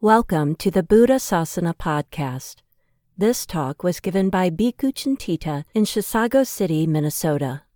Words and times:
Welcome 0.00 0.56
to 0.56 0.70
the 0.72 0.82
Buddha 0.82 1.20
Sasana 1.20 1.76
podcast. 1.76 2.56
This 3.16 3.46
talk 3.46 3.84
was 3.84 4.00
given 4.00 4.30
by 4.30 4.50
Bhikkhu 4.50 4.92
Cintita 4.94 5.64
in 5.74 5.84
Chisago 5.84 6.44
City, 6.44 6.88
Minnesota. 6.88 7.67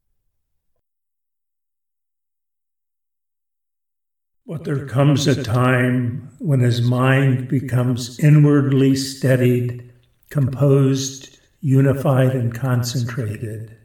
But 4.47 4.65
there 4.65 4.87
comes 4.87 5.27
a 5.29 5.43
time 5.43 6.31
when 6.39 6.61
his 6.61 6.83
mind 6.83 7.49
becomes 7.49 8.19
inwardly 8.19 8.97
steadied, 8.97 9.93
composed, 10.31 11.39
unified, 11.61 12.35
and 12.35 12.53
concentrated. 12.53 13.77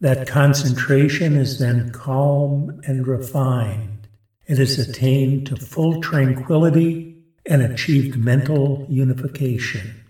That 0.00 0.26
concentration 0.26 1.36
is 1.36 1.58
then 1.58 1.90
calm 1.90 2.80
and 2.84 3.06
refined. 3.06 4.08
It 4.46 4.58
is 4.58 4.78
attained 4.78 5.46
to 5.48 5.56
full 5.56 6.00
tranquility 6.00 7.22
and 7.44 7.62
achieved 7.62 8.16
mental 8.16 8.86
unification. 8.88 10.02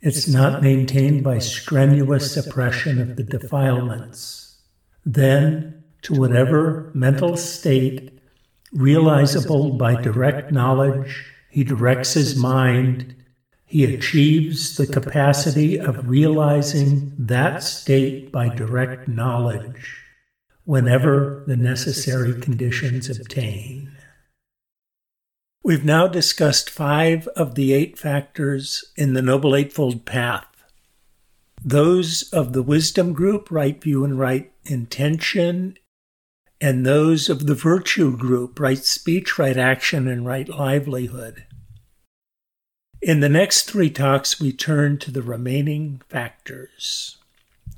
It's 0.00 0.28
not 0.28 0.62
maintained 0.62 1.22
by 1.22 1.38
strenuous 1.38 2.32
suppression 2.32 3.00
of 3.00 3.16
the 3.16 3.22
defilements. 3.22 4.56
Then, 5.06 5.84
to 6.02 6.14
whatever 6.14 6.90
mental 6.94 7.36
state 7.36 8.13
realizable 8.74 9.72
by 9.72 10.00
direct 10.00 10.52
knowledge, 10.52 11.24
he 11.48 11.64
directs 11.64 12.14
his 12.14 12.36
mind, 12.36 13.14
he 13.64 13.84
achieves 13.92 14.76
the 14.76 14.86
capacity 14.86 15.78
of 15.78 16.08
realizing 16.08 17.12
that 17.18 17.62
state 17.62 18.30
by 18.30 18.48
direct 18.48 19.08
knowledge 19.08 20.02
whenever 20.64 21.44
the 21.46 21.56
necessary 21.56 22.40
conditions 22.40 23.08
obtain. 23.08 23.96
We've 25.62 25.84
now 25.84 26.08
discussed 26.08 26.68
five 26.68 27.26
of 27.28 27.54
the 27.54 27.72
eight 27.72 27.98
factors 27.98 28.92
in 28.96 29.14
the 29.14 29.22
Noble 29.22 29.56
Eightfold 29.56 30.04
Path. 30.04 30.46
Those 31.64 32.30
of 32.32 32.52
the 32.52 32.62
wisdom 32.62 33.14
group, 33.14 33.50
right 33.50 33.80
view 33.80 34.04
and 34.04 34.18
right 34.18 34.52
intention, 34.64 35.78
and 36.64 36.86
those 36.86 37.28
of 37.28 37.44
the 37.44 37.54
virtue 37.54 38.16
group, 38.16 38.58
right 38.58 38.82
speech, 38.82 39.38
right 39.38 39.58
action, 39.58 40.08
and 40.08 40.24
right 40.24 40.48
livelihood. 40.48 41.44
In 43.02 43.20
the 43.20 43.28
next 43.28 43.64
three 43.64 43.90
talks, 43.90 44.40
we 44.40 44.50
turn 44.50 44.96
to 45.00 45.10
the 45.10 45.20
remaining 45.20 46.00
factors. 46.08 47.18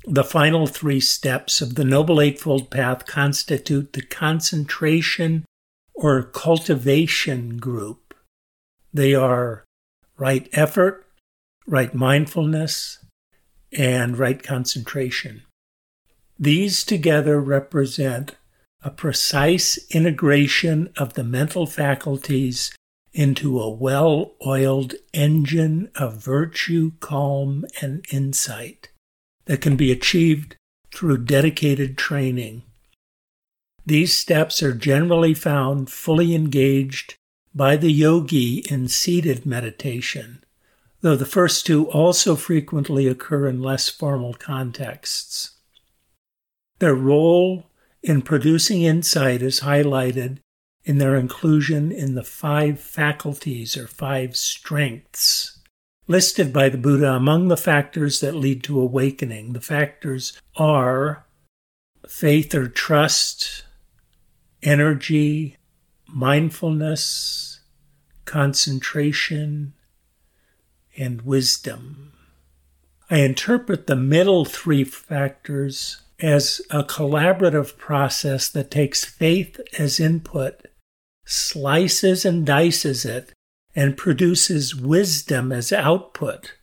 The 0.05 0.23
final 0.23 0.67
three 0.67 1.01
steps 1.01 1.59
of 1.59 1.75
the 1.75 1.83
Noble 1.83 2.21
Eightfold 2.21 2.71
Path 2.71 3.05
constitute 3.05 3.91
the 3.91 4.03
concentration 4.03 5.43
or 5.93 6.23
cultivation 6.23 7.57
group. 7.57 8.13
They 8.93 9.13
are 9.13 9.65
right 10.17 10.47
effort, 10.53 11.05
right 11.65 11.93
mindfulness, 11.93 12.99
and 13.77 14.17
right 14.17 14.41
concentration. 14.41 15.43
These 16.39 16.85
together 16.85 17.41
represent 17.41 18.37
a 18.83 18.91
precise 18.91 19.77
integration 19.89 20.91
of 20.97 21.13
the 21.13 21.23
mental 21.23 21.65
faculties 21.65 22.75
into 23.13 23.59
a 23.59 23.69
well 23.69 24.35
oiled 24.45 24.93
engine 25.13 25.89
of 25.95 26.23
virtue, 26.23 26.91
calm, 26.99 27.65
and 27.81 28.05
insight 28.11 28.89
that 29.45 29.61
can 29.61 29.75
be 29.75 29.91
achieved 29.91 30.55
through 30.93 31.17
dedicated 31.17 31.97
training. 31.97 32.61
These 33.85 34.13
steps 34.13 34.61
are 34.61 34.73
generally 34.73 35.33
found 35.33 35.89
fully 35.89 36.35
engaged 36.35 37.15
by 37.55 37.77
the 37.77 37.91
yogi 37.91 38.63
in 38.69 38.87
seated 38.87 39.45
meditation, 39.45 40.43
though 41.01 41.15
the 41.15 41.25
first 41.25 41.65
two 41.65 41.89
also 41.89 42.35
frequently 42.35 43.07
occur 43.07 43.47
in 43.47 43.61
less 43.61 43.89
formal 43.89 44.33
contexts. 44.33 45.51
Their 46.79 46.93
role 46.93 47.66
in 48.07 48.21
producing 48.21 48.83
insight 48.83 49.41
is 49.41 49.59
highlighted 49.59 50.37
in 50.85 50.97
their 50.97 51.17
inclusion 51.17 51.91
in 51.91 52.15
the 52.15 52.23
five 52.23 52.79
faculties 52.79 53.75
or 53.75 53.85
five 53.85 54.37
strengths 54.37 55.59
listed 56.07 56.53
by 56.53 56.69
the 56.69 56.77
Buddha 56.77 57.11
among 57.11 57.49
the 57.49 57.57
factors 57.57 58.21
that 58.21 58.33
lead 58.33 58.63
to 58.63 58.79
awakening. 58.79 59.51
The 59.51 59.59
factors 59.59 60.39
are 60.55 61.25
faith 62.07 62.55
or 62.55 62.69
trust, 62.69 63.65
energy, 64.63 65.57
mindfulness, 66.07 67.59
concentration, 68.23 69.73
and 70.97 71.23
wisdom. 71.23 72.13
I 73.09 73.17
interpret 73.17 73.87
the 73.87 73.97
middle 73.97 74.45
three 74.45 74.85
factors 74.85 76.01
as 76.19 76.61
a 76.69 76.83
collaborative 76.83 77.77
process 77.77 78.49
that 78.49 78.71
takes 78.71 79.05
faith 79.05 79.59
as 79.77 79.99
input, 79.99 80.67
slices 81.25 82.25
and 82.25 82.45
dices 82.45 83.05
it, 83.05 83.33
and 83.75 83.97
produces 83.97 84.75
wisdom 84.75 85.51
as 85.51 85.71
output. 85.71 86.53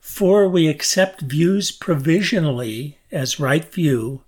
For 0.00 0.48
we 0.48 0.68
accept 0.68 1.20
views 1.20 1.70
provisionally 1.70 2.98
as 3.12 3.38
right 3.38 3.64
view 3.64 4.22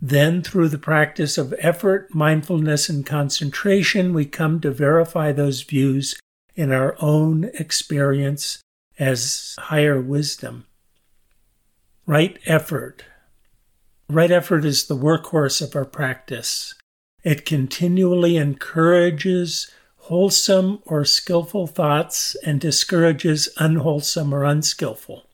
then, 0.00 0.42
through 0.42 0.68
the 0.68 0.78
practice 0.78 1.38
of 1.38 1.54
effort, 1.58 2.14
mindfulness, 2.14 2.88
and 2.88 3.04
concentration, 3.04 4.12
we 4.12 4.26
come 4.26 4.60
to 4.60 4.70
verify 4.70 5.32
those 5.32 5.62
views 5.62 6.14
in 6.54 6.70
our 6.70 6.96
own 7.00 7.50
experience 7.54 8.60
as 8.98 9.54
higher 9.58 10.00
wisdom. 10.00 10.66
Right 12.06 12.38
effort. 12.44 13.04
Right 14.08 14.30
effort 14.30 14.64
is 14.64 14.86
the 14.86 14.96
workhorse 14.96 15.60
of 15.60 15.74
our 15.74 15.84
practice. 15.84 16.74
It 17.24 17.44
continually 17.44 18.36
encourages 18.36 19.70
wholesome 19.96 20.80
or 20.86 21.04
skillful 21.04 21.66
thoughts 21.66 22.36
and 22.44 22.60
discourages 22.60 23.48
unwholesome 23.56 24.32
or 24.32 24.44
unskillful. 24.44 25.24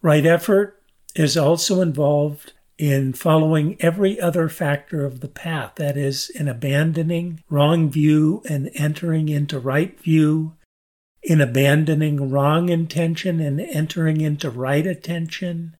Right 0.00 0.24
effort 0.24 0.82
is 1.14 1.36
also 1.36 1.82
involved 1.82 2.54
in 2.78 3.12
following 3.12 3.76
every 3.80 4.18
other 4.18 4.48
factor 4.48 5.04
of 5.04 5.20
the 5.20 5.28
path, 5.28 5.74
that 5.76 5.98
is, 5.98 6.30
in 6.30 6.48
abandoning 6.48 7.42
wrong 7.50 7.90
view 7.90 8.42
and 8.48 8.70
entering 8.74 9.28
into 9.28 9.58
right 9.58 10.00
view, 10.00 10.54
in 11.22 11.42
abandoning 11.42 12.30
wrong 12.30 12.70
intention 12.70 13.38
and 13.40 13.60
entering 13.60 14.22
into 14.22 14.48
right 14.48 14.86
attention, 14.86 15.76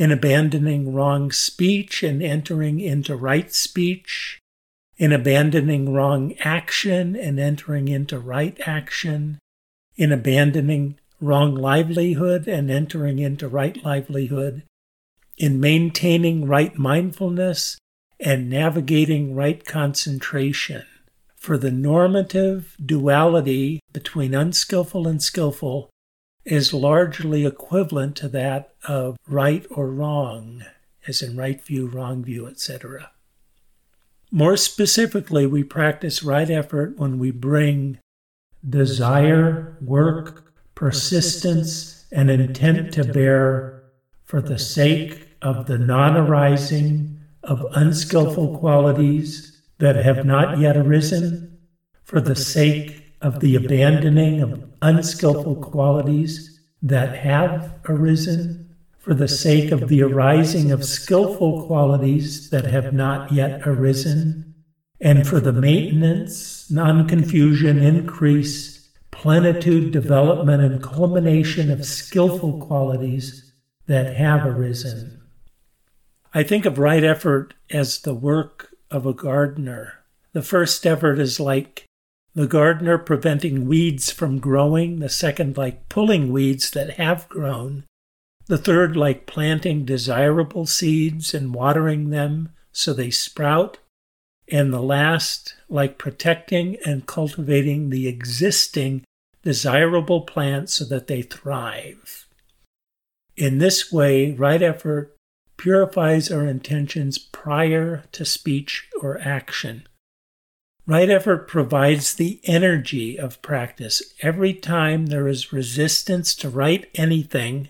in 0.00 0.10
abandoning 0.10 0.94
wrong 0.94 1.30
speech 1.30 2.02
and 2.02 2.22
entering 2.22 2.80
into 2.80 3.14
right 3.14 3.52
speech, 3.52 4.40
in 4.96 5.12
abandoning 5.12 5.92
wrong 5.92 6.32
action 6.40 7.14
and 7.14 7.38
entering 7.38 7.86
into 7.86 8.18
right 8.18 8.58
action, 8.66 9.38
in 9.96 10.10
abandoning 10.10 10.98
wrong 11.20 11.54
livelihood 11.54 12.48
and 12.48 12.70
entering 12.70 13.18
into 13.18 13.46
right 13.46 13.84
livelihood, 13.84 14.62
in 15.36 15.60
maintaining 15.60 16.46
right 16.46 16.78
mindfulness 16.78 17.76
and 18.18 18.48
navigating 18.48 19.34
right 19.34 19.66
concentration. 19.66 20.82
For 21.36 21.58
the 21.58 21.70
normative 21.70 22.74
duality 22.82 23.80
between 23.92 24.32
unskillful 24.32 25.06
and 25.06 25.22
skillful 25.22 25.89
is 26.44 26.72
largely 26.72 27.44
equivalent 27.44 28.16
to 28.16 28.28
that 28.28 28.74
of 28.86 29.16
right 29.28 29.66
or 29.70 29.88
wrong, 29.88 30.64
as 31.06 31.22
in 31.22 31.36
right 31.36 31.62
view, 31.62 31.86
wrong 31.86 32.24
view, 32.24 32.46
etc. 32.46 33.10
More 34.30 34.56
specifically, 34.56 35.46
we 35.46 35.64
practice 35.64 36.22
right 36.22 36.48
effort 36.48 36.96
when 36.98 37.18
we 37.18 37.30
bring 37.30 37.98
desire, 38.68 39.76
work, 39.80 40.54
persistence, 40.74 42.06
and 42.12 42.30
intent 42.30 42.92
to 42.94 43.04
bear 43.04 43.82
for 44.24 44.40
the 44.40 44.58
sake 44.58 45.28
of 45.42 45.66
the 45.66 45.78
non 45.78 46.16
arising 46.16 47.18
of 47.42 47.66
unskillful 47.72 48.58
qualities 48.58 49.62
that 49.78 49.96
have 49.96 50.24
not 50.24 50.58
yet 50.58 50.76
arisen, 50.76 51.58
for 52.04 52.20
the 52.20 52.36
sake 52.36 52.99
of 53.20 53.40
the 53.40 53.54
abandoning 53.54 54.40
of 54.40 54.62
unskillful 54.82 55.56
qualities 55.56 56.60
that 56.82 57.16
have 57.16 57.78
arisen, 57.88 58.74
for 58.98 59.14
the 59.14 59.28
sake 59.28 59.70
of 59.72 59.88
the 59.88 60.02
arising 60.02 60.70
of 60.70 60.84
skillful 60.84 61.66
qualities 61.66 62.50
that 62.50 62.64
have 62.64 62.92
not 62.92 63.32
yet 63.32 63.66
arisen, 63.66 64.54
and 65.00 65.26
for 65.26 65.40
the 65.40 65.52
maintenance, 65.52 66.70
non 66.70 67.08
confusion, 67.08 67.82
increase, 67.82 68.90
plenitude, 69.10 69.92
development, 69.92 70.62
and 70.62 70.82
culmination 70.82 71.70
of 71.70 71.84
skillful 71.84 72.60
qualities 72.60 73.52
that 73.86 74.16
have 74.16 74.46
arisen. 74.46 75.20
I 76.32 76.42
think 76.42 76.64
of 76.64 76.78
right 76.78 77.02
effort 77.02 77.54
as 77.70 78.00
the 78.00 78.14
work 78.14 78.74
of 78.90 79.04
a 79.04 79.14
gardener. 79.14 80.04
The 80.32 80.42
first 80.42 80.86
effort 80.86 81.18
is 81.18 81.40
like 81.40 81.86
the 82.34 82.46
gardener 82.46 82.96
preventing 82.98 83.66
weeds 83.66 84.10
from 84.10 84.38
growing, 84.38 85.00
the 85.00 85.08
second, 85.08 85.56
like 85.56 85.88
pulling 85.88 86.32
weeds 86.32 86.70
that 86.70 86.90
have 86.98 87.28
grown, 87.28 87.84
the 88.46 88.58
third, 88.58 88.96
like 88.96 89.26
planting 89.26 89.84
desirable 89.84 90.66
seeds 90.66 91.34
and 91.34 91.54
watering 91.54 92.10
them 92.10 92.50
so 92.72 92.92
they 92.92 93.10
sprout, 93.10 93.78
and 94.50 94.72
the 94.72 94.82
last, 94.82 95.54
like 95.68 95.98
protecting 95.98 96.76
and 96.84 97.06
cultivating 97.06 97.90
the 97.90 98.08
existing 98.08 99.04
desirable 99.42 100.22
plants 100.22 100.74
so 100.74 100.84
that 100.84 101.06
they 101.06 101.22
thrive. 101.22 102.26
In 103.36 103.58
this 103.58 103.92
way, 103.92 104.32
right 104.32 104.62
effort 104.62 105.16
purifies 105.56 106.30
our 106.30 106.46
intentions 106.46 107.18
prior 107.18 108.04
to 108.12 108.24
speech 108.24 108.88
or 109.00 109.20
action. 109.20 109.86
Right 110.86 111.10
effort 111.10 111.46
provides 111.46 112.14
the 112.14 112.40
energy 112.44 113.18
of 113.18 113.42
practice. 113.42 114.02
Every 114.22 114.54
time 114.54 115.06
there 115.06 115.28
is 115.28 115.52
resistance 115.52 116.34
to 116.36 116.50
right 116.50 116.88
anything, 116.94 117.68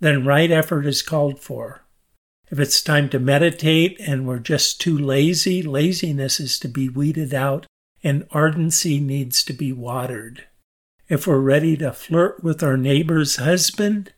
then 0.00 0.26
right 0.26 0.50
effort 0.50 0.86
is 0.86 1.02
called 1.02 1.40
for. 1.40 1.82
If 2.50 2.58
it's 2.58 2.82
time 2.82 3.08
to 3.10 3.18
meditate 3.18 3.98
and 4.00 4.26
we're 4.26 4.40
just 4.40 4.80
too 4.80 4.98
lazy, 4.98 5.62
laziness 5.62 6.40
is 6.40 6.58
to 6.60 6.68
be 6.68 6.88
weeded 6.88 7.32
out 7.32 7.66
and 8.02 8.26
ardency 8.32 8.98
needs 8.98 9.44
to 9.44 9.52
be 9.52 9.72
watered. 9.72 10.46
If 11.08 11.26
we're 11.26 11.38
ready 11.38 11.76
to 11.78 11.92
flirt 11.92 12.42
with 12.42 12.62
our 12.62 12.76
neighbor's 12.76 13.36
husband, 13.36 14.12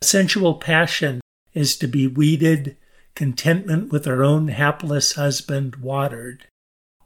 sensual 0.00 0.54
passion 0.54 1.20
is 1.54 1.76
to 1.78 1.86
be 1.86 2.06
weeded, 2.06 2.76
contentment 3.14 3.90
with 3.90 4.06
our 4.06 4.22
own 4.22 4.48
hapless 4.48 5.14
husband 5.14 5.76
watered. 5.76 6.46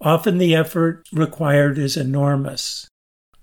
Often 0.00 0.38
the 0.38 0.55
effort 0.55 1.06
required 1.12 1.76
is 1.76 1.97
enormous. 1.97 2.88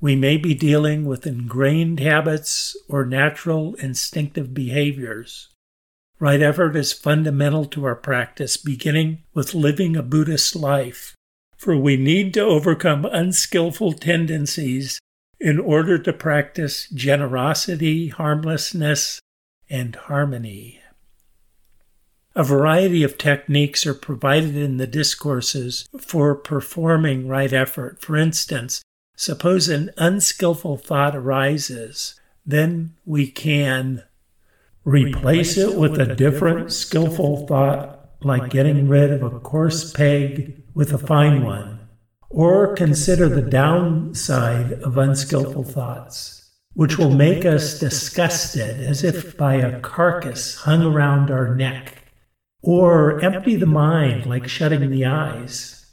We 0.02 0.16
may 0.16 0.38
be 0.38 0.54
dealing 0.54 1.06
with 1.06 1.28
ingrained 1.28 2.00
habits 2.00 2.76
or 2.88 3.06
natural 3.06 3.76
instinctive 3.76 4.54
behaviors. 4.54 5.50
Right 6.20 6.42
effort 6.42 6.76
is 6.76 6.94
fundamental 6.94 7.66
to 7.66 7.86
our 7.86 7.96
practice, 7.96 8.58
beginning 8.58 9.24
with 9.34 9.54
living 9.54 9.96
a 9.96 10.02
Buddhist 10.02 10.56
life, 10.56 11.16
for 11.58 11.78
we 11.78 11.96
need 11.96 12.34
to 12.36 12.42
overcome 12.42 13.06
unskillful 13.06 13.94
tendencies 13.94 15.00
in 15.40 15.60
order 15.60 16.00
to 16.00 16.14
practice 16.14 16.90
generosity, 16.90 18.08
harmlessness, 18.08 19.20
and 19.70 19.96
harmony. 19.96 20.82
A 22.38 22.44
variety 22.44 23.04
of 23.04 23.18
techniques 23.18 23.86
are 23.86 23.94
provided 23.94 24.56
in 24.56 24.78
the 24.78 24.88
discourses 24.88 25.90
for 26.00 26.36
performing 26.36 27.28
right 27.28 27.52
effort. 27.52 28.00
For 28.00 28.16
instance, 28.16 28.82
Suppose 29.20 29.68
an 29.68 29.90
unskillful 29.98 30.78
thought 30.78 31.16
arises, 31.16 32.20
then 32.46 32.94
we 33.04 33.26
can 33.26 34.04
replace 34.86 35.58
it 35.58 35.76
with 35.76 36.00
a 36.00 36.16
different 36.16 36.72
skillful 36.72 37.48
thought, 37.48 38.12
like 38.22 38.52
getting 38.52 38.88
rid 38.88 39.12
of 39.12 39.24
a 39.24 39.40
coarse 39.40 39.92
peg 39.92 40.62
with 40.76 40.94
a 40.94 41.00
fine 41.00 41.44
one, 41.44 41.80
or 42.30 42.76
consider 42.76 43.28
the 43.28 43.42
downside 43.42 44.74
of 44.84 45.00
unskillful 45.00 45.64
thoughts, 45.64 46.52
which 46.76 47.00
will 47.00 47.10
make 47.10 47.44
us 47.44 47.80
disgusted 47.80 48.80
as 48.80 49.04
if 49.04 49.36
by 49.36 49.56
a 49.56 49.80
carcass 49.80 50.58
hung 50.58 50.84
around 50.84 51.32
our 51.32 51.56
neck, 51.56 51.97
or 52.62 53.20
empty 53.22 53.56
the 53.56 53.66
mind 53.66 54.26
like 54.26 54.48
shutting 54.48 54.90
the 54.90 55.06
eyes, 55.06 55.86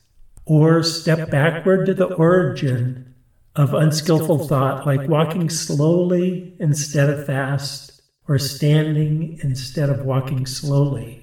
or 0.47 0.83
step 0.83 1.31
backward 1.31 1.87
to 1.87 1.95
the 1.95 2.13
origin 2.15 3.15
of 3.57 3.75
unskillful 3.75 4.47
thought, 4.49 4.87
like 4.87 5.09
walking 5.09 5.49
slowly 5.49 6.57
instead 6.59 7.09
of 7.09 7.25
fast, 7.27 8.03
or 8.27 8.39
standing 8.39 9.39
instead 9.43 9.91
of 9.91 10.05
walking 10.05 10.47
slowly. 10.47 11.21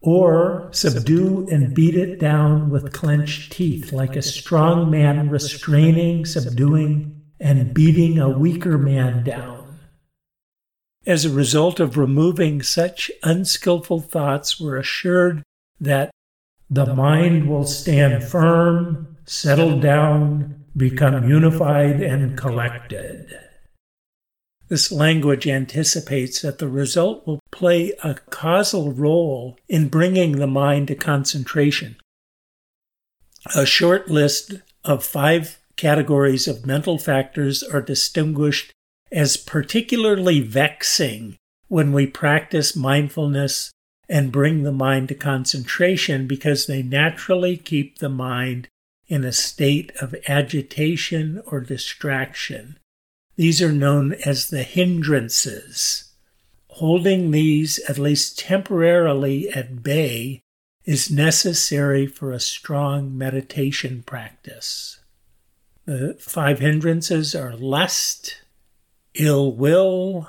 Or 0.00 0.68
subdue 0.72 1.48
and 1.50 1.74
beat 1.74 1.94
it 1.94 2.18
down 2.18 2.70
with 2.70 2.92
clenched 2.92 3.52
teeth, 3.52 3.92
like 3.92 4.16
a 4.16 4.22
strong 4.22 4.90
man 4.90 5.30
restraining, 5.30 6.26
subduing, 6.26 7.22
and 7.40 7.72
beating 7.72 8.18
a 8.18 8.28
weaker 8.28 8.78
man 8.78 9.24
down. 9.24 9.61
As 11.04 11.24
a 11.24 11.30
result 11.30 11.80
of 11.80 11.98
removing 11.98 12.62
such 12.62 13.10
unskillful 13.24 14.00
thoughts, 14.00 14.60
we're 14.60 14.76
assured 14.76 15.42
that 15.80 16.10
the 16.70 16.94
mind 16.94 17.48
will 17.48 17.66
stand 17.66 18.22
firm, 18.22 19.16
settle 19.26 19.80
down, 19.80 20.64
become 20.76 21.28
unified 21.28 22.00
and 22.00 22.38
collected. 22.38 23.36
This 24.68 24.92
language 24.92 25.46
anticipates 25.46 26.40
that 26.40 26.58
the 26.58 26.68
result 26.68 27.26
will 27.26 27.40
play 27.50 27.92
a 28.02 28.14
causal 28.30 28.92
role 28.92 29.58
in 29.68 29.88
bringing 29.88 30.32
the 30.38 30.46
mind 30.46 30.88
to 30.88 30.94
concentration. 30.94 31.96
A 33.54 33.66
short 33.66 34.08
list 34.08 34.54
of 34.84 35.04
five 35.04 35.58
categories 35.76 36.46
of 36.46 36.64
mental 36.64 36.96
factors 36.96 37.62
are 37.62 37.82
distinguished 37.82 38.72
as 39.12 39.36
particularly 39.36 40.40
vexing 40.40 41.36
when 41.68 41.92
we 41.92 42.06
practice 42.06 42.74
mindfulness 42.74 43.70
and 44.08 44.32
bring 44.32 44.62
the 44.62 44.72
mind 44.72 45.08
to 45.08 45.14
concentration 45.14 46.26
because 46.26 46.66
they 46.66 46.82
naturally 46.82 47.56
keep 47.56 47.98
the 47.98 48.08
mind 48.08 48.68
in 49.06 49.24
a 49.24 49.32
state 49.32 49.92
of 50.00 50.14
agitation 50.26 51.42
or 51.46 51.60
distraction. 51.60 52.78
These 53.36 53.62
are 53.62 53.72
known 53.72 54.14
as 54.24 54.48
the 54.48 54.62
hindrances. 54.62 56.12
Holding 56.68 57.30
these, 57.30 57.78
at 57.88 57.98
least 57.98 58.38
temporarily, 58.38 59.48
at 59.50 59.82
bay 59.82 60.40
is 60.84 61.10
necessary 61.10 62.06
for 62.06 62.32
a 62.32 62.40
strong 62.40 63.16
meditation 63.16 64.02
practice. 64.04 65.00
The 65.84 66.16
five 66.18 66.58
hindrances 66.58 67.34
are 67.34 67.54
lust, 67.54 68.41
ill 69.14 69.52
will, 69.52 70.28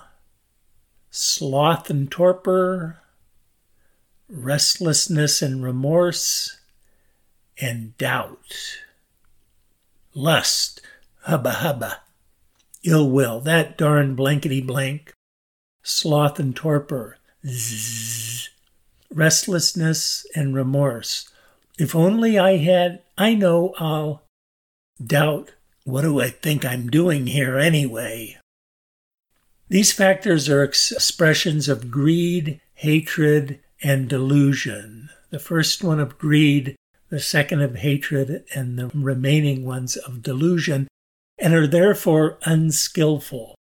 sloth 1.09 1.89
and 1.89 2.11
torpor, 2.11 2.99
restlessness 4.27 5.41
and 5.41 5.63
remorse, 5.63 6.59
and 7.61 7.97
doubt. 7.97 8.79
Lust, 10.13 10.81
hubba 11.21 11.51
hubba. 11.51 12.01
Ill 12.83 13.09
will, 13.09 13.39
that 13.41 13.77
darn 13.77 14.15
blankety 14.15 14.61
blank. 14.61 15.13
Sloth 15.83 16.39
and 16.39 16.55
torpor, 16.55 17.17
zzz. 17.45 18.49
Restlessness 19.13 20.25
and 20.35 20.55
remorse. 20.55 21.29
If 21.77 21.95
only 21.95 22.37
I 22.37 22.57
had, 22.57 23.01
I 23.17 23.35
know 23.35 23.73
I'll 23.77 24.23
doubt. 25.03 25.51
What 25.85 26.01
do 26.01 26.21
I 26.21 26.29
think 26.29 26.65
I'm 26.65 26.89
doing 26.89 27.27
here 27.27 27.57
anyway? 27.57 28.37
These 29.73 29.91
factors 29.91 30.49
are 30.49 30.63
expressions 30.63 31.67
of 31.67 31.89
greed, 31.89 32.61
hatred, 32.75 33.59
and 33.81 34.07
delusion. 34.07 35.09
The 35.31 35.39
first 35.39 35.83
one 35.83 35.99
of 35.99 36.19
greed 36.19 36.75
the 37.09 37.19
second 37.19 37.61
of 37.61 37.77
hatred, 37.77 38.43
and 38.53 38.77
the 38.77 38.91
remaining 38.93 39.65
ones 39.65 39.97
of 39.97 40.21
delusion, 40.21 40.87
and 41.39 41.55
are 41.55 41.65
therefore 41.65 42.37
unskillful. 42.43 43.55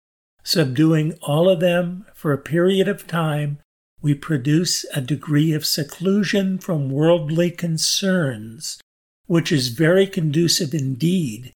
Subduing 0.42 1.12
all 1.22 1.48
of 1.48 1.60
them 1.60 2.06
for 2.12 2.32
a 2.32 2.38
period 2.38 2.88
of 2.88 3.06
time, 3.06 3.60
we 4.02 4.12
produce 4.12 4.84
a 4.92 5.00
degree 5.00 5.52
of 5.52 5.64
seclusion 5.64 6.58
from 6.58 6.90
worldly 6.90 7.52
concerns, 7.52 8.80
which 9.26 9.52
is 9.52 9.68
very 9.68 10.08
conducive 10.08 10.74
indeed 10.74 11.52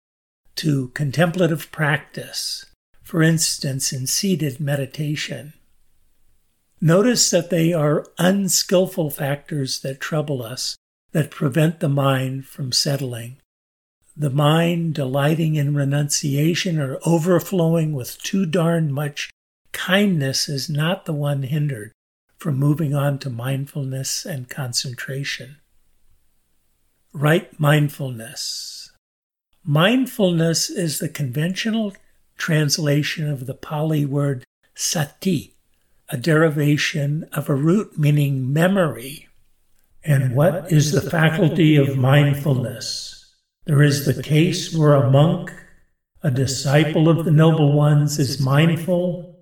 to 0.55 0.91
contemplative 0.91 1.73
practice, 1.73 2.67
for 3.05 3.23
instance, 3.23 3.93
in 3.93 4.09
seated 4.09 4.59
meditation. 4.59 5.53
Notice 6.81 7.31
that 7.31 7.51
they 7.51 7.73
are 7.73 8.07
unskillful 8.19 9.11
factors 9.11 9.81
that 9.81 10.01
trouble 10.01 10.43
us, 10.43 10.77
that 11.13 11.31
prevent 11.31 11.79
the 11.79 11.89
mind 11.89 12.47
from 12.47 12.73
settling. 12.73 13.37
The 14.17 14.31
mind 14.31 14.95
delighting 14.95 15.55
in 15.55 15.75
renunciation 15.75 16.81
or 16.81 16.99
overflowing 17.07 17.93
with 17.93 18.21
too 18.23 18.47
darn 18.47 18.91
much 18.93 19.31
kindness 19.73 20.49
is 20.49 20.71
not 20.71 21.05
the 21.05 21.13
one 21.13 21.43
hindered 21.43 21.93
from 22.39 22.57
moving 22.59 22.95
on 22.95 23.19
to 23.21 23.31
mindfulness 23.31 24.25
and 24.25 24.49
concentration. 24.49 25.57
right 27.13 27.59
mindfulness. 27.61 28.91
Mindfulness 29.65 30.69
is 30.69 30.99
the 30.99 31.09
conventional 31.09 31.95
translation 32.37 33.31
of 33.31 33.47
the 33.47 33.55
Pali 33.55 34.05
word 34.05 34.45
sati, 34.75 35.55
a 36.09 36.17
derivation 36.17 37.29
of 37.33 37.49
a 37.49 37.55
root 37.55 37.99
meaning 37.99 38.53
memory. 38.53 39.29
And 40.05 40.35
what 40.35 40.71
is 40.71 40.93
the 40.93 41.11
faculty 41.11 41.77
of 41.77 41.97
mindfulness? 41.97 43.35
There 43.65 43.83
is 43.83 44.05
the 44.05 44.23
case 44.23 44.75
where 44.75 44.95
a 44.95 45.11
monk, 45.11 45.51
a 46.23 46.31
disciple 46.31 47.09
of 47.09 47.25
the 47.25 47.31
noble 47.31 47.73
ones, 47.73 48.19
is 48.19 48.41
mindful, 48.41 49.39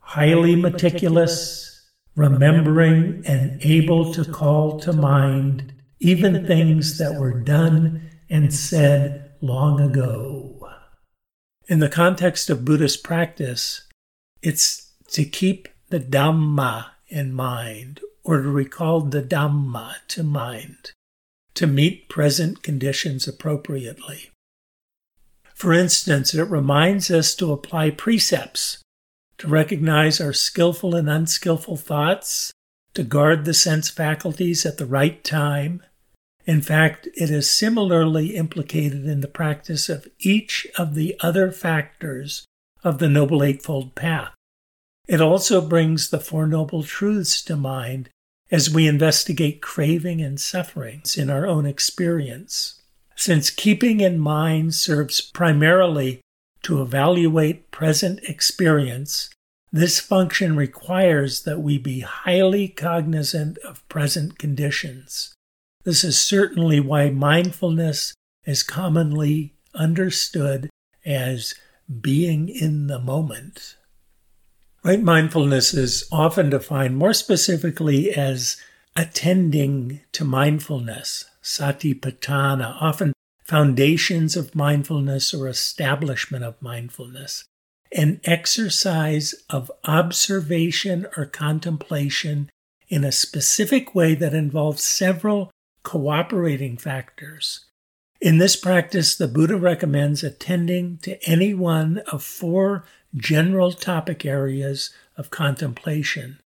highly 0.00 0.56
meticulous, 0.56 1.88
remembering 2.16 3.22
and 3.26 3.58
able 3.62 4.12
to 4.12 4.24
call 4.24 4.78
to 4.80 4.92
mind 4.92 5.72
even 6.00 6.46
things 6.46 6.98
that 6.98 7.18
were 7.18 7.40
done 7.40 8.10
and 8.28 8.52
said 8.52 9.32
long 9.40 9.80
ago. 9.80 10.43
In 11.66 11.78
the 11.78 11.88
context 11.88 12.50
of 12.50 12.64
Buddhist 12.64 13.02
practice, 13.02 13.82
it's 14.42 14.92
to 15.12 15.24
keep 15.24 15.68
the 15.88 16.00
Dhamma 16.00 16.86
in 17.08 17.32
mind 17.32 18.00
or 18.22 18.42
to 18.42 18.48
recall 18.48 19.00
the 19.00 19.22
Dhamma 19.22 19.94
to 20.08 20.22
mind 20.22 20.92
to 21.54 21.66
meet 21.66 22.08
present 22.08 22.62
conditions 22.62 23.28
appropriately. 23.28 24.30
For 25.54 25.72
instance, 25.72 26.34
it 26.34 26.42
reminds 26.44 27.10
us 27.10 27.34
to 27.36 27.52
apply 27.52 27.90
precepts, 27.90 28.82
to 29.38 29.46
recognize 29.46 30.20
our 30.20 30.32
skillful 30.32 30.94
and 30.94 31.08
unskillful 31.08 31.76
thoughts, 31.76 32.52
to 32.94 33.04
guard 33.04 33.44
the 33.44 33.54
sense 33.54 33.88
faculties 33.88 34.66
at 34.66 34.78
the 34.78 34.86
right 34.86 35.22
time, 35.22 35.82
in 36.46 36.60
fact, 36.60 37.08
it 37.14 37.30
is 37.30 37.48
similarly 37.48 38.36
implicated 38.36 39.06
in 39.06 39.20
the 39.20 39.28
practice 39.28 39.88
of 39.88 40.08
each 40.18 40.66
of 40.76 40.94
the 40.94 41.16
other 41.20 41.50
factors 41.50 42.44
of 42.82 42.98
the 42.98 43.08
Noble 43.08 43.42
Eightfold 43.42 43.94
Path. 43.94 44.34
It 45.08 45.20
also 45.20 45.66
brings 45.66 46.10
the 46.10 46.20
Four 46.20 46.46
Noble 46.46 46.82
Truths 46.82 47.42
to 47.42 47.56
mind 47.56 48.10
as 48.50 48.72
we 48.72 48.86
investigate 48.86 49.62
craving 49.62 50.20
and 50.20 50.38
sufferings 50.38 51.16
in 51.16 51.30
our 51.30 51.46
own 51.46 51.64
experience. 51.64 52.80
Since 53.16 53.50
keeping 53.50 54.00
in 54.00 54.18
mind 54.18 54.74
serves 54.74 55.20
primarily 55.20 56.20
to 56.62 56.82
evaluate 56.82 57.70
present 57.70 58.20
experience, 58.24 59.30
this 59.72 59.98
function 59.98 60.56
requires 60.56 61.42
that 61.44 61.60
we 61.60 61.78
be 61.78 62.00
highly 62.00 62.68
cognizant 62.68 63.58
of 63.58 63.86
present 63.88 64.38
conditions. 64.38 65.32
This 65.84 66.02
is 66.02 66.18
certainly 66.18 66.80
why 66.80 67.10
mindfulness 67.10 68.14
is 68.46 68.62
commonly 68.62 69.54
understood 69.74 70.70
as 71.04 71.54
being 72.00 72.48
in 72.48 72.86
the 72.86 72.98
moment. 72.98 73.76
Right 74.82 75.02
mindfulness 75.02 75.74
is 75.74 76.08
often 76.10 76.48
defined 76.48 76.96
more 76.96 77.12
specifically 77.12 78.10
as 78.14 78.56
attending 78.96 80.00
to 80.12 80.24
mindfulness, 80.24 81.26
satipatthana, 81.42 82.76
often 82.80 83.12
foundations 83.44 84.36
of 84.36 84.54
mindfulness 84.54 85.34
or 85.34 85.48
establishment 85.48 86.44
of 86.44 86.60
mindfulness, 86.62 87.44
an 87.92 88.20
exercise 88.24 89.34
of 89.50 89.70
observation 89.84 91.06
or 91.16 91.26
contemplation 91.26 92.50
in 92.88 93.04
a 93.04 93.12
specific 93.12 93.94
way 93.94 94.14
that 94.14 94.32
involves 94.32 94.82
several 94.82 95.50
cooperating 95.84 96.76
factors. 96.76 97.66
In 98.20 98.38
this 98.38 98.56
practice, 98.56 99.14
the 99.14 99.28
Buddha 99.28 99.56
recommends 99.56 100.24
attending 100.24 100.98
to 101.02 101.22
any 101.28 101.54
one 101.54 101.98
of 102.10 102.24
four 102.24 102.84
general 103.14 103.70
topic 103.70 104.24
areas 104.24 104.90
of 105.16 105.30
contemplation, 105.30 106.40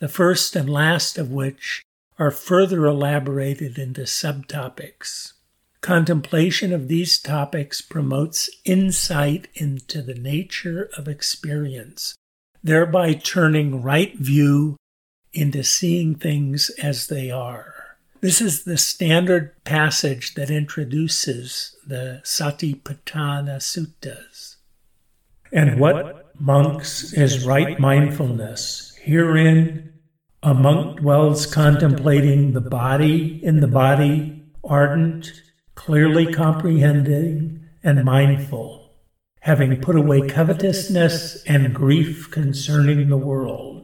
the 0.00 0.08
first 0.08 0.54
and 0.54 0.68
last 0.68 1.16
of 1.16 1.30
which 1.30 1.82
are 2.18 2.30
further 2.30 2.84
elaborated 2.84 3.78
into 3.78 4.02
subtopics. 4.02 5.32
Contemplation 5.80 6.74
of 6.74 6.88
these 6.88 7.18
topics 7.18 7.80
promotes 7.80 8.50
insight 8.66 9.48
into 9.54 10.02
the 10.02 10.14
nature 10.14 10.90
of 10.98 11.08
experience, 11.08 12.14
thereby 12.62 13.14
turning 13.14 13.82
right 13.82 14.14
view 14.18 14.76
into 15.32 15.64
seeing 15.64 16.14
things 16.14 16.68
as 16.82 17.06
they 17.06 17.30
are. 17.30 17.79
This 18.20 18.42
is 18.42 18.64
the 18.64 18.76
standard 18.76 19.64
passage 19.64 20.34
that 20.34 20.50
introduces 20.50 21.74
the 21.86 22.20
Satipatthana 22.22 23.60
Suttas. 23.60 24.56
And 25.50 25.80
what, 25.80 26.38
monks, 26.38 27.14
is 27.14 27.46
right 27.46 27.80
mindfulness? 27.80 28.94
Herein, 29.00 29.94
a 30.42 30.52
monk 30.52 31.00
dwells 31.00 31.46
contemplating 31.46 32.52
the 32.52 32.60
body 32.60 33.42
in 33.42 33.60
the 33.60 33.68
body, 33.68 34.42
ardent, 34.62 35.32
clearly 35.74 36.30
comprehending, 36.30 37.64
and 37.82 38.04
mindful, 38.04 38.92
having 39.40 39.80
put 39.80 39.96
away 39.96 40.28
covetousness 40.28 41.42
and 41.44 41.74
grief 41.74 42.30
concerning 42.30 43.08
the 43.08 43.16
world. 43.16 43.79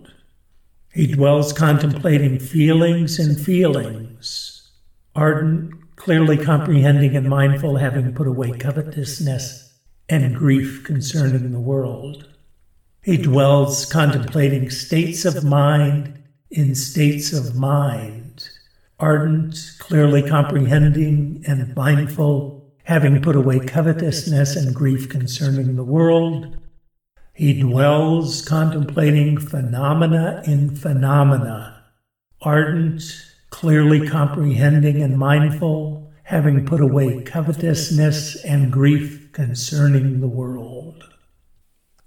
He 0.96 1.06
dwells 1.06 1.52
contemplating 1.52 2.38
feelings 2.38 3.18
and 3.18 3.38
feelings, 3.38 4.70
ardent, 5.14 5.74
clearly 5.96 6.38
comprehending 6.38 7.14
and 7.14 7.28
mindful, 7.28 7.76
having 7.76 8.14
put 8.14 8.26
away 8.26 8.52
covetousness 8.52 9.74
and 10.08 10.34
grief 10.34 10.84
concerning 10.84 11.52
the 11.52 11.60
world. 11.60 12.26
He 13.02 13.18
dwells 13.18 13.84
contemplating 13.84 14.70
states 14.70 15.26
of 15.26 15.44
mind 15.44 16.18
in 16.50 16.74
states 16.74 17.30
of 17.34 17.54
mind, 17.54 18.48
ardent, 18.98 19.72
clearly 19.78 20.26
comprehending 20.26 21.44
and 21.46 21.76
mindful, 21.76 22.72
having 22.84 23.20
put 23.20 23.36
away 23.36 23.58
covetousness 23.58 24.56
and 24.56 24.74
grief 24.74 25.10
concerning 25.10 25.76
the 25.76 25.84
world 25.84 26.56
he 27.36 27.60
dwells 27.60 28.40
contemplating 28.40 29.36
phenomena 29.36 30.42
in 30.46 30.74
phenomena, 30.74 31.84
ardent, 32.40 33.02
clearly 33.50 34.08
comprehending 34.08 35.02
and 35.02 35.18
mindful, 35.18 36.10
having 36.22 36.64
put 36.64 36.80
away 36.80 37.22
covetousness 37.22 38.42
and 38.42 38.72
grief 38.72 39.30
concerning 39.32 40.20
the 40.20 40.26
world. 40.26 41.04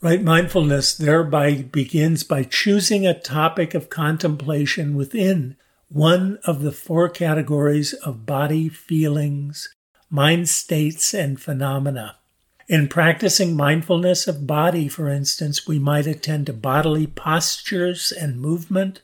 Right 0.01 0.23
mindfulness 0.23 0.97
thereby 0.97 1.61
begins 1.61 2.23
by 2.23 2.41
choosing 2.41 3.05
a 3.05 3.19
topic 3.19 3.75
of 3.75 3.91
contemplation 3.91 4.95
within 4.95 5.57
one 5.89 6.39
of 6.43 6.61
the 6.61 6.71
four 6.71 7.07
categories 7.07 7.93
of 7.93 8.25
body, 8.25 8.67
feelings, 8.67 9.69
mind 10.09 10.49
states, 10.49 11.13
and 11.13 11.39
phenomena. 11.39 12.18
In 12.69 12.87
practicing 12.87 13.57
mindfulness 13.57 14.27
of 14.27 14.45
body, 14.45 14.87
for 14.87 15.09
instance, 15.09 15.67
we 15.67 15.79
might 15.79 16.05
attend 16.05 16.45
to 16.45 16.53
bodily 16.53 17.07
postures 17.07 18.11
and 18.11 18.39
movement, 18.39 19.01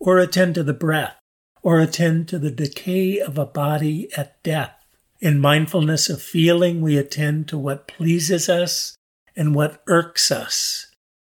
or 0.00 0.18
attend 0.18 0.54
to 0.54 0.62
the 0.62 0.72
breath, 0.72 1.18
or 1.62 1.78
attend 1.78 2.26
to 2.28 2.38
the 2.38 2.50
decay 2.50 3.20
of 3.20 3.36
a 3.36 3.44
body 3.44 4.08
at 4.16 4.42
death. 4.42 4.72
In 5.20 5.38
mindfulness 5.40 6.08
of 6.08 6.22
feeling, 6.22 6.80
we 6.80 6.96
attend 6.96 7.48
to 7.48 7.58
what 7.58 7.86
pleases 7.86 8.48
us 8.48 8.96
and 9.36 9.54
what 9.54 9.82
irks 9.86 10.30
us, 10.30 10.86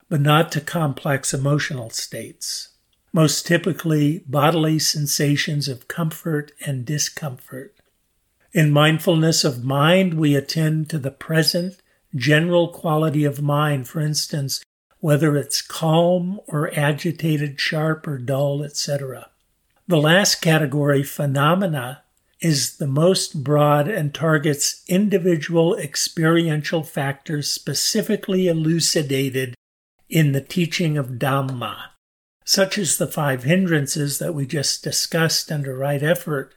but 0.09 0.21
not 0.21 0.53
to 0.53 0.61
complex 0.61 1.35
emotional 1.35 1.91
states. 1.91 2.69
Most 3.12 3.45
typically, 3.45 4.23
bodily 4.29 4.79
sensations 4.79 5.67
of 5.67 5.89
comfort 5.89 6.53
and 6.65 6.85
discomfort. 6.85 7.75
In 8.52 8.71
mindfulness 8.71 9.44
of 9.44 9.64
mind, 9.64 10.14
we 10.14 10.35
attend 10.35 10.90
to 10.90 10.99
the 10.99 11.11
present 11.11 11.80
general 12.14 12.68
quality 12.68 13.25
of 13.25 13.40
mind, 13.40 13.88
for 13.88 14.00
instance, 14.00 14.62
whether 14.99 15.37
it's 15.38 15.62
calm 15.62 16.38
or 16.47 16.71
agitated, 16.78 17.59
sharp 17.59 18.06
or 18.06 18.18
dull, 18.18 18.62
etc. 18.62 19.30
The 19.88 19.97
last 19.97 20.42
category, 20.42 21.02
phenomena, 21.02 22.02
is 22.42 22.76
the 22.76 22.87
most 22.87 23.42
broad 23.42 23.88
and 23.88 24.12
targets 24.12 24.82
individual 24.87 25.75
experiential 25.75 26.82
factors 26.82 27.50
specifically 27.50 28.49
elucidated 28.49 29.54
in 30.11 30.32
the 30.32 30.42
teaching 30.42 30.99
of 30.99 31.18
Dhamma, 31.18 31.76
such 32.44 32.76
as 32.76 32.99
the 32.99 33.06
five 33.06 33.44
hindrances 33.44 34.18
that 34.18 34.35
we 34.35 34.44
just 34.44 34.85
discussed 34.85 35.50
under 35.50 35.75
right 35.75 36.02
effort 36.02 36.54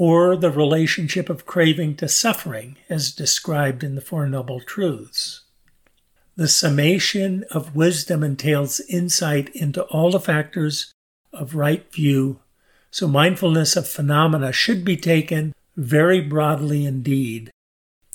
or 0.00 0.36
the 0.36 0.50
relationship 0.50 1.28
of 1.28 1.44
craving 1.44 1.96
to 1.96 2.06
suffering 2.06 2.76
as 2.88 3.10
described 3.10 3.82
in 3.82 3.96
the 3.96 4.00
Four 4.00 4.28
Noble 4.28 4.60
Truths. 4.60 5.40
The 6.36 6.46
summation 6.46 7.44
of 7.50 7.74
wisdom 7.74 8.22
entails 8.22 8.78
insight 8.88 9.48
into 9.56 9.82
all 9.86 10.12
the 10.12 10.20
factors 10.20 10.92
of 11.32 11.56
right 11.56 11.92
view, 11.92 12.38
so 12.92 13.08
mindfulness 13.08 13.74
of 13.74 13.88
phenomena 13.88 14.52
should 14.52 14.84
be 14.84 14.96
taken 14.96 15.52
very 15.76 16.20
broadly 16.20 16.86
indeed. 16.86 17.50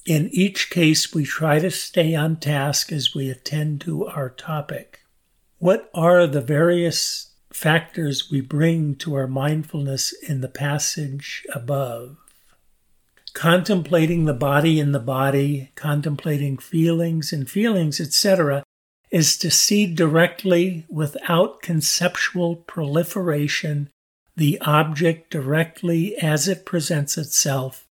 In 0.06 0.30
each 0.32 0.70
case, 0.70 1.14
we 1.14 1.26
try 1.26 1.60
to 1.60 1.70
stay 1.70 2.16
on 2.16 2.38
task 2.38 2.94
as 2.94 3.14
we 3.14 3.30
attend 3.30 3.82
to 3.82 4.06
our 4.06 4.30
topic. 4.30 5.02
What 5.58 5.90
are 5.94 6.28
the 6.28 6.42
various 6.42 7.33
factors 7.54 8.30
we 8.30 8.42
bring 8.42 8.96
to 8.96 9.16
our 9.16 9.28
mindfulness 9.28 10.14
in 10.28 10.42
the 10.42 10.50
passage 10.50 11.46
above? 11.54 12.18
Contemplating 13.34 14.26
the 14.26 14.34
body 14.34 14.80
in 14.80 14.92
the 14.92 15.00
body, 15.00 15.72
contemplating 15.76 16.58
feelings 16.58 17.34
and 17.34 17.50
feelings, 17.50 18.00
etc., 18.00 18.64
is 19.12 19.38
to 19.38 19.52
see 19.52 19.86
directly 19.86 20.86
without 20.90 21.62
conceptual 21.62 22.56
proliferation 22.56 23.90
the 24.36 24.60
object 24.62 25.30
directly 25.30 26.16
as 26.18 26.48
it 26.48 26.66
presents 26.66 27.18
itself 27.18 27.88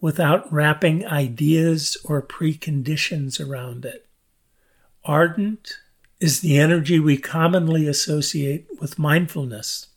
without 0.00 0.50
wrapping 0.52 1.06
ideas 1.06 1.96
or 2.04 2.20
preconditions 2.20 3.38
around 3.38 3.84
it. 3.84 4.06
Ardent 5.04 5.78
is 6.22 6.38
the 6.38 6.56
energy 6.56 7.00
we 7.00 7.16
commonly 7.16 7.88
associate 7.88 8.64
with 8.80 8.96
mindfulness. 8.96 9.88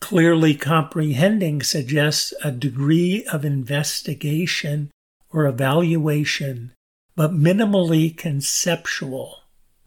Clearly 0.00 0.54
comprehending 0.54 1.62
suggests 1.62 2.34
a 2.44 2.50
degree 2.50 3.24
of 3.32 3.42
investigation 3.42 4.90
or 5.30 5.46
evaluation, 5.46 6.74
but 7.16 7.30
minimally 7.30 8.14
conceptual 8.14 9.44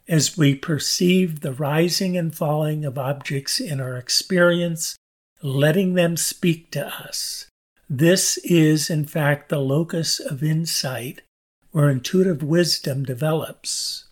as 0.08 0.36
we 0.36 0.56
perceive 0.56 1.40
the 1.40 1.52
rising 1.52 2.16
and 2.16 2.34
falling 2.34 2.84
of 2.84 2.98
objects 2.98 3.60
in 3.60 3.80
our 3.80 3.96
experience, 3.96 4.96
letting 5.40 5.94
them 5.94 6.16
speak 6.16 6.72
to 6.72 6.84
us. 6.84 7.46
This 7.88 8.38
is, 8.38 8.90
in 8.90 9.04
fact, 9.04 9.50
the 9.50 9.60
locus 9.60 10.18
of 10.18 10.42
insight 10.42 11.22
where 11.70 11.88
intuitive 11.88 12.42
wisdom 12.42 13.04
develops. 13.04 14.05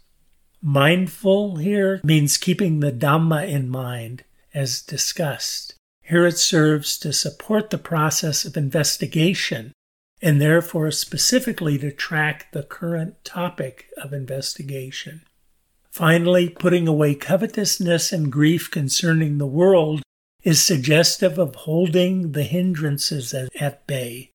Mindful 0.66 1.56
here 1.56 2.00
means 2.02 2.38
keeping 2.38 2.80
the 2.80 2.90
Dhamma 2.90 3.47
in 3.47 3.68
mind, 3.68 4.25
as 4.54 4.80
discussed. 4.80 5.75
Here 6.00 6.26
it 6.26 6.38
serves 6.38 6.97
to 7.00 7.12
support 7.12 7.68
the 7.68 7.76
process 7.76 8.47
of 8.47 8.56
investigation 8.56 9.75
and 10.23 10.40
therefore 10.40 10.90
specifically 10.90 11.76
to 11.76 11.90
track 11.92 12.50
the 12.52 12.62
current 12.62 13.23
topic 13.25 13.90
of 14.02 14.14
investigation. 14.14 15.21
Finally, 15.90 16.49
putting 16.49 16.88
away 16.88 17.14
covetousness 17.14 18.11
and 18.11 18.33
grief 18.33 18.71
concerning 18.71 19.37
the 19.37 19.47
world 19.47 20.00
is 20.44 20.64
suggestive 20.64 21.38
of 21.38 21.54
holding 21.54 22.33
the 22.33 22.42
hindrances 22.42 23.35
at 23.35 23.87
bay, 23.87 24.30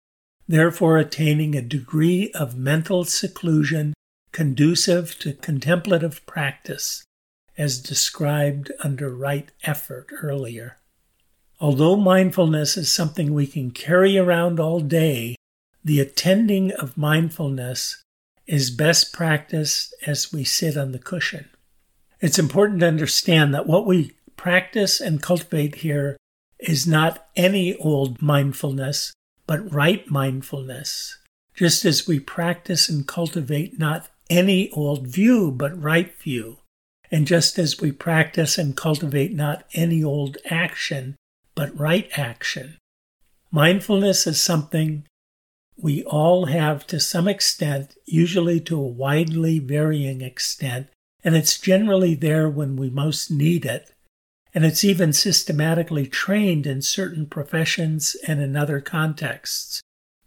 therefore 0.47 0.99
attaining 0.99 1.55
a 1.55 1.63
degree 1.63 2.31
of 2.33 2.59
mental 2.59 3.05
seclusion 3.05 3.95
conducive 4.33 5.19
to 5.21 5.33
contemplative 5.35 6.25
practice, 6.27 7.05
as 7.57 7.81
described 7.81 8.71
under 8.81 9.15
right 9.15 9.51
effort 9.65 10.11
earlier. 10.23 10.79
Although 11.61 11.97
mindfulness 11.97 12.77
is 12.77 12.93
something 12.93 13.35
we 13.35 13.47
can 13.47 13.73
carry 13.73 14.17
around 14.17 14.61
all 14.61 14.81
day, 14.81 15.35
the 15.85 16.01
attending 16.01 16.73
of 16.73 16.97
mindfulness 16.97 18.03
is 18.47 18.71
best 18.71 19.13
practiced 19.13 19.95
as 20.07 20.33
we 20.33 20.45
sit 20.45 20.77
on 20.77 20.93
the 20.93 20.99
cushion. 20.99 21.49
It's 22.21 22.39
important 22.39 22.81
to 22.81 22.89
understand 22.89 23.53
that 23.55 23.67
what 23.67 23.87
we 23.87 24.13
practice 24.37 25.01
and 25.01 25.23
cultivate 25.23 25.77
here 25.77 26.17
is 26.59 26.87
not 26.87 27.27
any 27.37 27.77
old 27.77 28.21
mindfulness, 28.23 29.13
but 29.47 29.73
right 29.73 30.09
mindfulness. 30.11 31.19
Just 31.55 31.85
as 31.85 32.07
we 32.07 32.21
practice 32.21 32.89
and 32.89 33.07
cultivate 33.07 33.79
not 33.79 34.09
any 34.31 34.71
old 34.71 35.07
view, 35.07 35.51
but 35.51 35.81
right 35.81 36.15
view. 36.21 36.59
And 37.11 37.27
just 37.27 37.59
as 37.59 37.81
we 37.81 37.93
practice 37.93 38.59
and 38.59 38.77
cultivate 38.77 39.35
not 39.35 39.65
any 39.73 40.05
old 40.05 40.37
action, 40.51 41.17
but 41.55 41.79
right 41.79 42.09
action. 42.17 42.77
Mindfulness 43.51 44.27
is 44.27 44.43
something 44.43 45.05
we 45.81 46.03
all 46.05 46.47
have 46.47 46.87
to 46.89 47.01
some 47.01 47.29
extent, 47.29 47.97
usually 48.05 48.61
to 48.61 48.77
a 48.77 48.87
widely 48.87 49.59
varying 49.59 50.21
extent, 50.21 50.89
and 51.23 51.37
it's 51.37 51.59
generally 51.59 52.15
there 52.15 52.49
when 52.49 52.77
we 52.77 52.91
most 52.91 53.31
need 53.31 53.65
it. 53.65 53.91
And 54.55 54.65
it's 54.65 54.83
even 54.83 55.13
systematically 55.13 56.07
trained 56.07 56.67
in 56.67 56.83
certain 56.83 57.27
professions 57.27 58.17
and 58.27 58.41
in 58.41 58.57
other 58.57 58.81
contexts. 58.81 59.81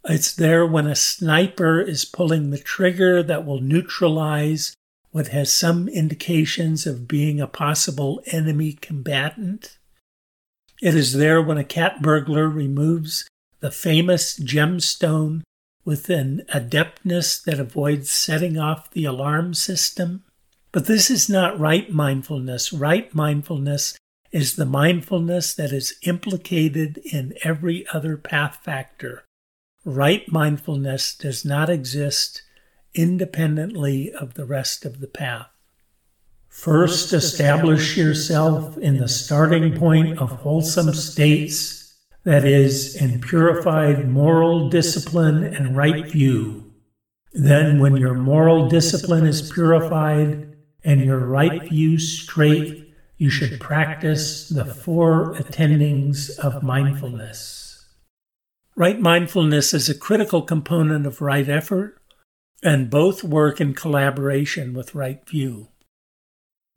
It's 0.04 0.34
there 0.34 0.66
when 0.66 0.86
a 0.86 0.96
sniper 0.96 1.80
is 1.80 2.04
pulling 2.04 2.50
the 2.50 2.58
trigger 2.58 3.22
that 3.22 3.46
will 3.46 3.60
neutralize 3.60 4.74
what 5.12 5.28
has 5.28 5.52
some 5.52 5.88
indications 5.88 6.86
of 6.86 7.06
being 7.06 7.40
a 7.40 7.46
possible 7.46 8.20
enemy 8.26 8.72
combatant. 8.72 9.78
It 10.80 10.96
is 10.96 11.12
there 11.12 11.40
when 11.40 11.58
a 11.58 11.64
cat 11.64 12.02
burglar 12.02 12.48
removes 12.48 13.28
the 13.60 13.70
famous 13.70 14.36
gemstone 14.36 15.42
with 15.84 16.10
an 16.10 16.42
adeptness 16.52 17.40
that 17.44 17.60
avoids 17.60 18.10
setting 18.10 18.58
off 18.58 18.90
the 18.90 19.04
alarm 19.04 19.54
system. 19.54 20.24
But 20.72 20.86
this 20.86 21.10
is 21.10 21.28
not 21.28 21.60
right 21.60 21.88
mindfulness. 21.92 22.72
Right 22.72 23.14
mindfulness 23.14 23.96
is 24.32 24.56
the 24.56 24.66
mindfulness 24.66 25.54
that 25.54 25.72
is 25.72 25.94
implicated 26.02 26.98
in 27.04 27.34
every 27.44 27.86
other 27.92 28.16
path 28.16 28.58
factor. 28.64 29.24
Right 29.84 30.30
mindfulness 30.30 31.12
does 31.16 31.44
not 31.44 31.68
exist 31.68 32.42
independently 32.94 34.12
of 34.12 34.34
the 34.34 34.44
rest 34.44 34.84
of 34.84 35.00
the 35.00 35.08
path. 35.08 35.48
First, 36.48 37.12
establish 37.12 37.96
yourself 37.96 38.78
in 38.78 38.98
the 38.98 39.08
starting 39.08 39.76
point 39.76 40.18
of 40.18 40.30
wholesome 40.30 40.92
states, 40.92 41.94
that 42.24 42.44
is, 42.44 42.94
in 42.94 43.20
purified 43.20 44.08
moral 44.08 44.68
discipline 44.68 45.42
and 45.42 45.76
right 45.76 46.06
view. 46.06 46.72
Then, 47.32 47.80
when 47.80 47.96
your 47.96 48.14
moral 48.14 48.68
discipline 48.68 49.26
is 49.26 49.50
purified 49.50 50.54
and 50.84 51.00
your 51.00 51.18
right 51.18 51.68
view 51.68 51.98
straight, 51.98 52.94
you 53.16 53.30
should 53.30 53.58
practice 53.58 54.48
the 54.48 54.64
four 54.64 55.34
attendings 55.34 56.38
of 56.38 56.62
mindfulness. 56.62 57.61
Right 58.74 58.98
mindfulness 58.98 59.74
is 59.74 59.90
a 59.90 59.94
critical 59.94 60.40
component 60.40 61.06
of 61.06 61.20
right 61.20 61.48
effort, 61.48 62.00
and 62.62 62.88
both 62.88 63.22
work 63.22 63.60
in 63.60 63.74
collaboration 63.74 64.72
with 64.72 64.94
right 64.94 65.26
view. 65.28 65.68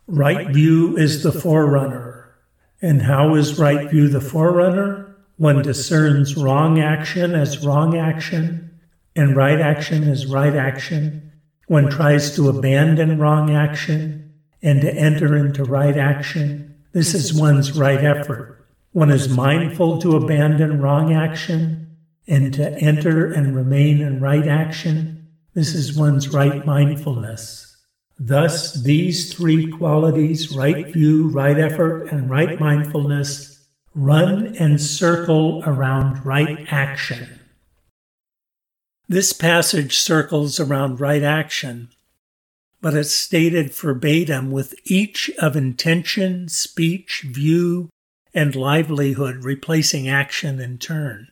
Right 0.05 0.53
view 0.53 0.97
is 0.97 1.23
the 1.23 1.31
forerunner. 1.31 2.35
And 2.81 3.03
how 3.03 3.35
is 3.35 3.57
right 3.57 3.89
view 3.89 4.09
the 4.09 4.19
forerunner? 4.19 5.15
One 5.37 5.61
discerns 5.61 6.35
wrong 6.35 6.79
action 6.79 7.33
as 7.33 7.65
wrong 7.65 7.97
action, 7.97 8.77
and 9.15 9.35
right 9.35 9.61
action 9.61 10.09
as 10.09 10.27
right 10.27 10.55
action. 10.55 11.31
One 11.67 11.89
tries 11.89 12.35
to 12.35 12.49
abandon 12.49 13.19
wrong 13.19 13.55
action 13.55 14.33
and 14.61 14.81
to 14.81 14.93
enter 14.93 15.37
into 15.37 15.63
right 15.63 15.97
action. 15.97 16.75
This 16.91 17.13
is 17.13 17.33
one's 17.33 17.77
right 17.77 18.03
effort. 18.03 18.64
One 18.95 19.11
is 19.11 19.27
mindful 19.27 19.99
to 19.99 20.15
abandon 20.15 20.81
wrong 20.81 21.13
action 21.13 21.97
and 22.29 22.53
to 22.53 22.71
enter 22.79 23.29
and 23.29 23.53
remain 23.53 23.99
in 23.99 24.21
right 24.21 24.47
action. 24.47 25.27
This 25.53 25.75
is 25.75 25.97
one's 25.97 26.29
right 26.29 26.65
mindfulness. 26.65 27.75
Thus, 28.17 28.81
these 28.83 29.33
three 29.33 29.69
qualities 29.69 30.55
right 30.55 30.93
view, 30.93 31.27
right 31.27 31.59
effort, 31.59 32.09
and 32.09 32.29
right 32.29 32.57
mindfulness 32.57 33.67
run 33.93 34.55
and 34.55 34.79
circle 34.79 35.61
around 35.65 36.25
right 36.25 36.65
action. 36.69 37.41
This 39.09 39.33
passage 39.33 39.97
circles 39.97 40.57
around 40.57 41.01
right 41.01 41.21
action, 41.21 41.89
but 42.79 42.93
it's 42.93 43.13
stated 43.13 43.73
verbatim 43.73 44.51
with 44.51 44.73
each 44.85 45.29
of 45.41 45.57
intention, 45.57 46.47
speech, 46.47 47.25
view, 47.27 47.89
and 48.35 48.53
livelihood 48.53 49.43
replacing 49.43 50.07
action 50.07 50.59
in 50.59 50.77
turn. 50.77 51.29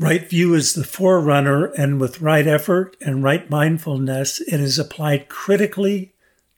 Right 0.00 0.28
view 0.28 0.54
is 0.54 0.74
the 0.74 0.84
forerunner, 0.84 1.66
and 1.66 2.00
with 2.00 2.20
right 2.20 2.46
effort 2.46 2.96
and 3.00 3.22
right 3.22 3.48
mindfulness, 3.48 4.40
it 4.40 4.58
is 4.58 4.78
applied 4.78 5.28
critically 5.28 6.12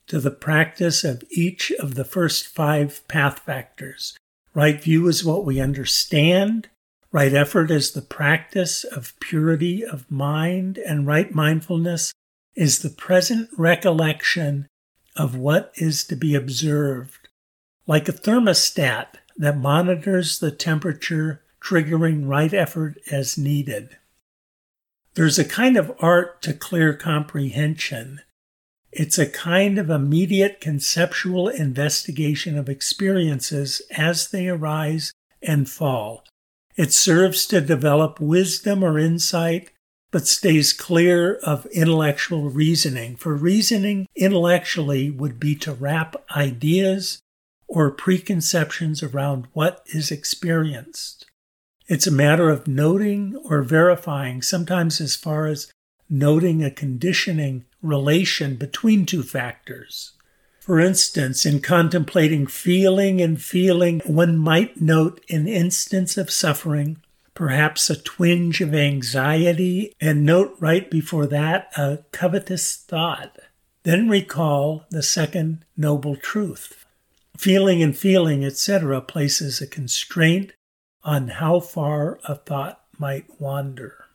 to 0.07 0.19
the 0.19 0.31
practice 0.31 1.03
of 1.03 1.23
each 1.29 1.71
of 1.73 1.93
the 1.93 2.03
first 2.03 2.47
five 2.47 3.07
path 3.07 3.39
factors. 3.39 4.17
Right 4.55 4.81
view 4.81 5.07
is 5.07 5.23
what 5.23 5.45
we 5.45 5.59
understand. 5.59 6.69
Right 7.11 7.33
effort 7.33 7.69
is 7.69 7.91
the 7.91 8.01
practice 8.01 8.83
of 8.83 9.13
purity 9.19 9.85
of 9.85 10.09
mind, 10.09 10.79
and 10.79 11.05
right 11.05 11.33
mindfulness 11.33 12.13
is 12.55 12.79
the 12.79 12.89
present 12.89 13.49
recollection 13.57 14.67
of 15.15 15.35
what 15.35 15.71
is 15.75 16.03
to 16.05 16.15
be 16.15 16.33
observed, 16.33 17.27
like 17.85 18.09
a 18.09 18.13
thermostat 18.13 19.17
that 19.37 19.57
monitors 19.57 20.39
the 20.39 20.51
temperature, 20.51 21.43
triggering 21.61 22.27
right 22.27 22.53
effort 22.53 22.97
as 23.11 23.37
needed. 23.37 23.97
There's 25.15 25.39
a 25.39 25.45
kind 25.45 25.77
of 25.77 25.95
art 25.99 26.41
to 26.43 26.53
clear 26.53 26.93
comprehension. 26.93 28.21
It's 28.91 29.17
a 29.17 29.29
kind 29.29 29.77
of 29.77 29.89
immediate 29.89 30.61
conceptual 30.61 31.47
investigation 31.47 32.57
of 32.57 32.69
experiences 32.69 33.81
as 33.91 34.29
they 34.29 34.47
arise 34.47 35.13
and 35.41 35.69
fall. 35.69 36.23
It 36.75 36.93
serves 36.93 37.45
to 37.47 37.61
develop 37.61 38.19
wisdom 38.19 38.83
or 38.83 38.99
insight, 38.99 39.71
but 40.11 40.27
stays 40.27 40.73
clear 40.73 41.35
of 41.35 41.65
intellectual 41.67 42.49
reasoning. 42.49 43.15
For 43.15 43.35
reasoning 43.35 44.07
intellectually 44.15 45.09
would 45.09 45.39
be 45.39 45.55
to 45.55 45.73
wrap 45.73 46.15
ideas 46.35 47.19
or 47.67 47.91
preconceptions 47.91 49.01
around 49.01 49.47
what 49.53 49.83
is 49.87 50.11
experienced. 50.11 51.25
It's 51.87 52.07
a 52.07 52.11
matter 52.11 52.49
of 52.49 52.67
noting 52.67 53.35
or 53.45 53.61
verifying, 53.61 54.41
sometimes 54.41 54.99
as 54.99 55.15
far 55.15 55.45
as 55.45 55.71
noting 56.09 56.63
a 56.63 56.71
conditioning 56.71 57.65
relation 57.81 58.55
between 58.55 59.05
two 59.05 59.23
factors. 59.23 60.13
For 60.59 60.79
instance, 60.79 61.45
in 61.45 61.61
contemplating 61.61 62.47
feeling 62.47 63.21
and 63.21 63.39
feeling, 63.39 64.01
one 64.05 64.35
might 64.35 64.81
note 64.81 65.23
an 65.29 65.47
instance 65.47 66.17
of 66.17 66.31
suffering, 66.31 66.97
perhaps 67.35 67.89
a 67.91 67.95
twinge 67.95 68.61
of 68.61 68.73
anxiety, 68.73 69.93
and 70.01 70.25
note 70.25 70.55
right 70.59 70.89
before 70.89 71.27
that 71.27 71.69
a 71.77 71.99
covetous 72.11 72.75
thought. 72.75 73.37
Then 73.83 74.09
recall 74.09 74.85
the 74.89 75.03
second 75.03 75.63
noble 75.77 76.15
truth. 76.15 76.84
Feeling 77.37 77.83
and 77.83 77.97
feeling, 77.97 78.45
etc., 78.45 79.01
places 79.01 79.61
a 79.61 79.67
constraint 79.67 80.53
on 81.03 81.27
how 81.27 81.59
far 81.59 82.19
a 82.25 82.35
thought 82.35 82.81
might 82.97 83.39
wander. 83.39 84.05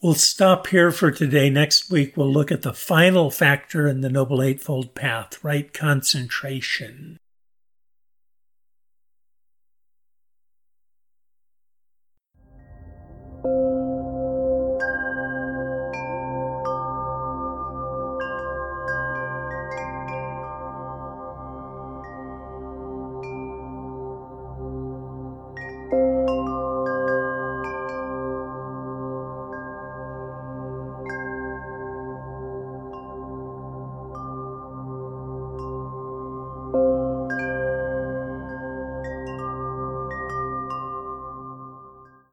We'll 0.00 0.14
stop 0.14 0.66
here 0.66 0.90
for 0.90 1.10
today. 1.10 1.48
Next 1.48 1.90
week, 1.90 2.16
we'll 2.16 2.30
look 2.30 2.52
at 2.52 2.62
the 2.62 2.74
final 2.74 3.30
factor 3.30 3.86
in 3.86 4.02
the 4.02 4.10
Noble 4.10 4.42
Eightfold 4.42 4.94
Path, 4.94 5.42
right 5.42 5.72
concentration. 5.72 7.18